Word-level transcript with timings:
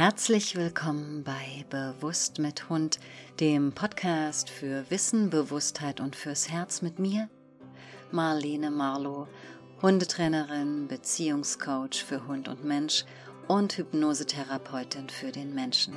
Herzlich 0.00 0.56
willkommen 0.56 1.24
bei 1.24 1.66
Bewusst 1.68 2.38
mit 2.38 2.70
Hund, 2.70 2.98
dem 3.38 3.72
Podcast 3.74 4.48
für 4.48 4.90
Wissen, 4.90 5.28
Bewusstheit 5.28 6.00
und 6.00 6.16
fürs 6.16 6.48
Herz 6.48 6.80
mit 6.80 6.98
mir, 6.98 7.28
Marlene 8.10 8.70
Marlow, 8.70 9.28
Hundetrainerin, 9.82 10.88
Beziehungscoach 10.88 12.02
für 12.02 12.26
Hund 12.26 12.48
und 12.48 12.64
Mensch 12.64 13.04
und 13.46 13.76
Hypnosetherapeutin 13.76 15.10
für 15.10 15.32
den 15.32 15.54
Menschen. 15.54 15.94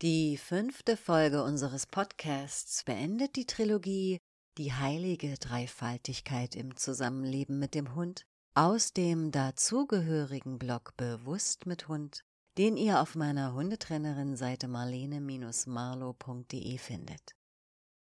Die 0.00 0.38
fünfte 0.38 0.96
Folge 0.96 1.44
unseres 1.44 1.84
Podcasts 1.84 2.82
beendet 2.84 3.36
die 3.36 3.44
Trilogie 3.44 4.16
Die 4.56 4.72
heilige 4.72 5.34
Dreifaltigkeit 5.34 6.56
im 6.56 6.76
Zusammenleben 6.76 7.58
mit 7.58 7.74
dem 7.74 7.94
Hund 7.94 8.24
aus 8.54 8.92
dem 8.92 9.30
dazugehörigen 9.30 10.58
Blog 10.58 10.94
Bewusst 10.98 11.64
mit 11.64 11.88
Hund, 11.88 12.22
den 12.58 12.76
ihr 12.76 13.00
auf 13.00 13.14
meiner 13.14 13.54
Hundetrainerin-Seite 13.54 14.68
marlene-marlow.de 14.68 16.76
findet. 16.76 17.34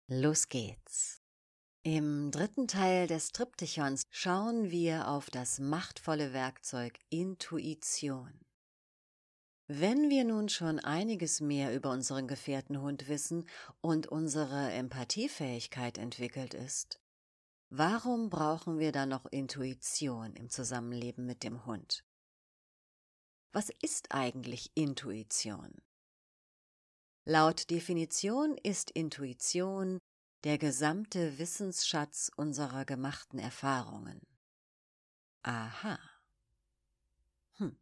Los 0.08 0.50
geht's! 0.50 1.22
Im 1.84 2.32
dritten 2.32 2.68
Teil 2.68 3.06
des 3.06 3.32
Triptychons 3.32 4.06
schauen 4.10 4.72
wir 4.72 5.08
auf 5.08 5.30
das 5.30 5.60
machtvolle 5.60 6.34
Werkzeug 6.34 6.98
Intuition. 7.10 8.34
Wenn 9.68 10.10
wir 10.10 10.24
nun 10.24 10.50
schon 10.50 10.80
einiges 10.80 11.42
mehr 11.42 11.76
über 11.76 11.92
unseren 11.92 12.28
Gefährtenhund 12.28 13.08
wissen 13.08 13.48
und 13.82 14.08
unsere 14.08 14.72
Empathiefähigkeit 14.72 16.00
entwickelt 16.00 16.56
ist, 16.56 17.03
Warum 17.76 18.30
brauchen 18.30 18.78
wir 18.78 18.92
da 18.92 19.08
noch 19.08 19.26
Intuition 19.26 20.36
im 20.36 20.48
Zusammenleben 20.48 21.26
mit 21.26 21.42
dem 21.42 21.66
Hund? 21.66 22.06
Was 23.52 23.72
ist 23.82 24.12
eigentlich 24.12 24.70
Intuition? 24.76 25.82
Laut 27.26 27.72
Definition 27.72 28.58
ist 28.58 28.92
Intuition 28.92 29.98
der 30.44 30.60
gesamte 30.60 31.40
Wissensschatz 31.40 32.30
unserer 32.36 32.86
gemachten 32.86 33.40
Erfahrungen. 33.40 34.22
Aha. 35.42 35.98
Hm. 37.54 37.76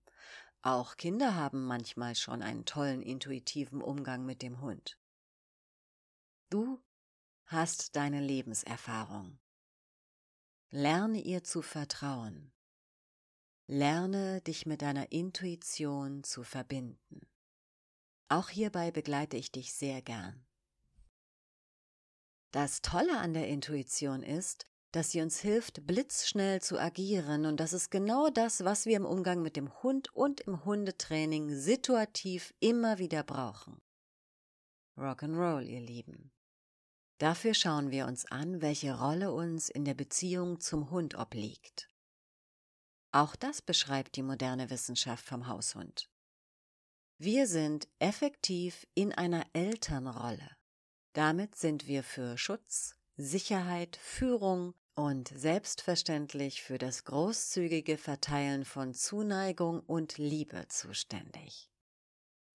Auch 0.62 0.96
Kinder 0.96 1.36
haben 1.36 1.66
manchmal 1.66 2.16
schon 2.16 2.42
einen 2.42 2.64
tollen 2.64 3.02
intuitiven 3.02 3.82
Umgang 3.82 4.26
mit 4.26 4.42
dem 4.42 4.62
Hund. 4.62 4.98
Du 6.50 6.82
hast 7.44 7.98
deine 7.98 8.22
Lebenserfahrung. 8.22 9.41
Lerne 10.74 11.20
ihr 11.20 11.44
zu 11.44 11.62
vertrauen. 11.62 12.54
Lerne 13.68 14.40
dich 14.40 14.66
mit 14.66 14.82
deiner 14.82 15.12
Intuition 15.12 16.24
zu 16.24 16.44
verbinden. 16.44 17.28
Auch 18.30 18.48
hierbei 18.48 18.90
begleite 18.90 19.36
ich 19.36 19.52
dich 19.52 19.74
sehr 19.74 20.02
gern. 20.02 20.46
Das 22.52 22.82
Tolle 22.82 23.20
an 23.20 23.34
der 23.34 23.50
Intuition 23.50 24.24
ist, 24.24 24.66
dass 24.94 25.12
sie 25.12 25.22
uns 25.22 25.42
hilft, 25.42 25.86
blitzschnell 25.86 26.62
zu 26.62 26.80
agieren, 26.80 27.46
und 27.46 27.60
das 27.60 27.74
ist 27.74 27.92
genau 27.92 28.30
das, 28.30 28.64
was 28.64 28.86
wir 28.86 28.96
im 28.96 29.06
Umgang 29.06 29.42
mit 29.42 29.58
dem 29.58 29.84
Hund 29.84 30.16
und 30.16 30.40
im 30.40 30.64
Hundetraining 30.64 31.54
situativ 31.54 32.54
immer 32.62 32.98
wieder 32.98 33.24
brauchen. 33.24 33.82
Rock'n'Roll, 34.98 35.64
ihr 35.64 35.82
Lieben. 35.82 36.32
Dafür 37.22 37.54
schauen 37.54 37.92
wir 37.92 38.08
uns 38.08 38.26
an, 38.32 38.64
welche 38.64 38.98
Rolle 38.98 39.32
uns 39.32 39.70
in 39.70 39.86
der 39.86 39.94
Beziehung 39.94 40.60
zum 40.60 40.90
Hund 40.90 41.14
obliegt. 41.14 41.88
Auch 43.12 43.36
das 43.36 43.62
beschreibt 43.62 44.16
die 44.16 44.24
moderne 44.24 44.72
Wissenschaft 44.72 45.24
vom 45.24 45.46
Haushund. 45.46 46.10
Wir 47.20 47.46
sind 47.46 47.88
effektiv 48.00 48.88
in 48.96 49.14
einer 49.14 49.46
Elternrolle. 49.54 50.50
Damit 51.14 51.54
sind 51.54 51.86
wir 51.86 52.02
für 52.02 52.40
Schutz, 52.40 52.96
Sicherheit, 53.18 53.98
Führung 53.98 54.74
und 54.96 55.28
selbstverständlich 55.28 56.64
für 56.64 56.80
das 56.80 57.04
großzügige 57.04 58.00
Verteilen 58.00 58.66
von 58.66 58.96
Zuneigung 58.96 59.81
und 59.81 60.18
Liebe 60.18 60.68
zuständig. 60.70 61.70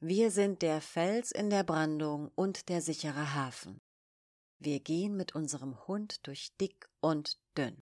Wir 0.00 0.32
sind 0.32 0.62
der 0.62 0.81
Fels 0.81 1.31
in 1.31 1.50
der 1.50 1.62
Brandung 1.62 2.32
und 2.34 2.69
der 2.69 2.82
sichere 2.82 3.34
Hafen. 3.37 3.81
Wir 4.59 4.81
gehen 4.81 5.17
mit 5.17 5.34
unserem 5.34 5.87
Hund 5.87 6.27
durch 6.27 6.56
dick 6.61 6.89
und 7.00 7.39
dünn. 7.56 7.83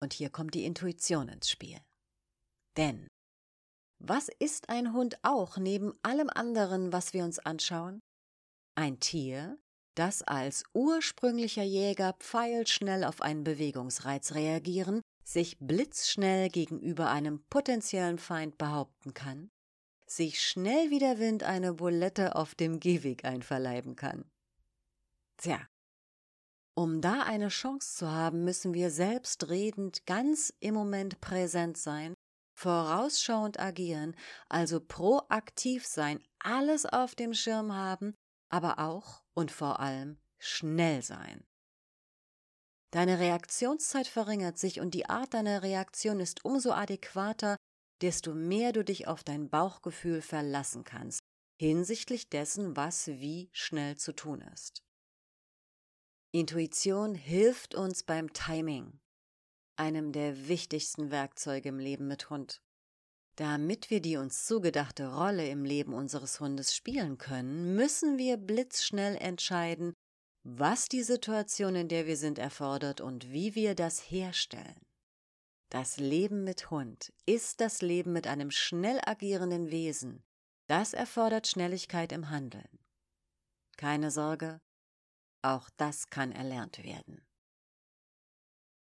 Und 0.00 0.12
hier 0.12 0.30
kommt 0.30 0.54
die 0.54 0.64
Intuition 0.64 1.28
ins 1.28 1.48
Spiel. 1.48 1.80
Denn 2.76 3.08
was 3.98 4.28
ist 4.28 4.68
ein 4.68 4.92
Hund 4.92 5.18
auch 5.22 5.56
neben 5.56 5.94
allem 6.02 6.28
anderen, 6.28 6.92
was 6.92 7.14
wir 7.14 7.24
uns 7.24 7.38
anschauen? 7.38 8.00
Ein 8.74 9.00
Tier, 9.00 9.58
das 9.94 10.22
als 10.22 10.64
ursprünglicher 10.74 11.62
Jäger 11.62 12.12
pfeilschnell 12.18 13.04
auf 13.04 13.22
einen 13.22 13.42
Bewegungsreiz 13.44 14.34
reagieren, 14.34 15.00
sich 15.24 15.58
blitzschnell 15.58 16.50
gegenüber 16.50 17.10
einem 17.10 17.42
potenziellen 17.46 18.18
Feind 18.18 18.58
behaupten 18.58 19.14
kann, 19.14 19.50
sich 20.06 20.42
schnell 20.42 20.90
wie 20.90 20.98
der 20.98 21.18
Wind 21.18 21.42
eine 21.42 21.72
Bulette 21.72 22.36
auf 22.36 22.54
dem 22.54 22.78
Gehweg 22.78 23.24
einverleiben 23.24 23.96
kann. 23.96 24.30
Tja, 25.38 25.66
um 26.76 27.00
da 27.00 27.22
eine 27.22 27.48
Chance 27.48 27.96
zu 27.96 28.10
haben, 28.10 28.44
müssen 28.44 28.74
wir 28.74 28.90
selbstredend 28.90 30.04
ganz 30.04 30.52
im 30.60 30.74
Moment 30.74 31.20
präsent 31.22 31.78
sein, 31.78 32.14
vorausschauend 32.54 33.58
agieren, 33.58 34.14
also 34.48 34.80
proaktiv 34.80 35.86
sein, 35.86 36.22
alles 36.38 36.84
auf 36.84 37.14
dem 37.14 37.32
Schirm 37.32 37.74
haben, 37.74 38.14
aber 38.50 38.78
auch 38.78 39.24
und 39.34 39.50
vor 39.50 39.80
allem 39.80 40.18
schnell 40.38 41.02
sein. 41.02 41.44
Deine 42.92 43.18
Reaktionszeit 43.18 44.06
verringert 44.06 44.58
sich 44.58 44.80
und 44.80 44.92
die 44.92 45.08
Art 45.08 45.34
deiner 45.34 45.62
Reaktion 45.62 46.20
ist 46.20 46.44
umso 46.44 46.72
adäquater, 46.72 47.56
desto 48.02 48.34
mehr 48.34 48.72
du 48.72 48.84
dich 48.84 49.08
auf 49.08 49.24
dein 49.24 49.48
Bauchgefühl 49.48 50.20
verlassen 50.20 50.84
kannst, 50.84 51.20
hinsichtlich 51.58 52.28
dessen, 52.28 52.76
was 52.76 53.08
wie 53.08 53.48
schnell 53.52 53.96
zu 53.96 54.14
tun 54.14 54.42
ist. 54.52 54.85
Intuition 56.38 57.14
hilft 57.14 57.74
uns 57.74 58.02
beim 58.02 58.30
Timing, 58.34 59.00
einem 59.76 60.12
der 60.12 60.48
wichtigsten 60.48 61.10
Werkzeuge 61.10 61.70
im 61.70 61.78
Leben 61.78 62.08
mit 62.08 62.28
Hund. 62.28 62.60
Damit 63.36 63.88
wir 63.88 64.02
die 64.02 64.18
uns 64.18 64.44
zugedachte 64.44 65.14
Rolle 65.14 65.48
im 65.48 65.64
Leben 65.64 65.94
unseres 65.94 66.38
Hundes 66.38 66.76
spielen 66.76 67.16
können, 67.16 67.74
müssen 67.74 68.18
wir 68.18 68.36
blitzschnell 68.36 69.16
entscheiden, 69.16 69.94
was 70.42 70.90
die 70.90 71.02
Situation, 71.02 71.74
in 71.74 71.88
der 71.88 72.06
wir 72.06 72.18
sind, 72.18 72.38
erfordert 72.38 73.00
und 73.00 73.32
wie 73.32 73.54
wir 73.54 73.74
das 73.74 74.10
herstellen. 74.10 74.82
Das 75.70 75.96
Leben 75.96 76.44
mit 76.44 76.70
Hund 76.70 77.14
ist 77.24 77.62
das 77.62 77.80
Leben 77.80 78.12
mit 78.12 78.26
einem 78.26 78.50
schnell 78.50 79.00
agierenden 79.06 79.70
Wesen. 79.70 80.22
Das 80.68 80.92
erfordert 80.92 81.46
Schnelligkeit 81.46 82.12
im 82.12 82.28
Handeln. 82.28 82.78
Keine 83.78 84.10
Sorge, 84.10 84.60
auch 85.42 85.70
das 85.76 86.10
kann 86.10 86.32
erlernt 86.32 86.82
werden. 86.82 87.26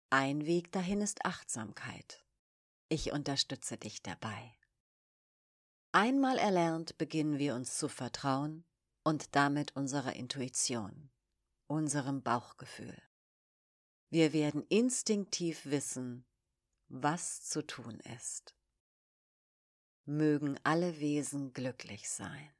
Ein 0.09 0.45
Weg 0.45 0.71
dahin 0.71 1.01
ist 1.01 1.25
Achtsamkeit. 1.25 2.23
Ich 2.89 3.11
unterstütze 3.11 3.77
dich 3.77 4.01
dabei. 4.01 4.57
Einmal 5.91 6.37
erlernt, 6.37 6.97
beginnen 6.97 7.37
wir 7.39 7.55
uns 7.55 7.77
zu 7.77 7.89
vertrauen 7.89 8.65
und 9.03 9.35
damit 9.35 9.75
unserer 9.75 10.15
Intuition, 10.15 11.09
unserem 11.67 12.23
Bauchgefühl. 12.23 13.01
Wir 14.09 14.31
werden 14.31 14.63
instinktiv 14.69 15.65
wissen, 15.65 16.25
was 16.87 17.41
zu 17.43 17.65
tun 17.65 17.99
ist. 18.15 18.55
Mögen 20.05 20.57
alle 20.63 20.99
Wesen 20.99 21.51
glücklich 21.51 22.09
sein. 22.09 22.56